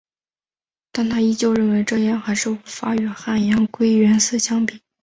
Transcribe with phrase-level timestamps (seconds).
[0.91, 4.81] 但她依旧认为这样还是无法与汉阳归元寺相比。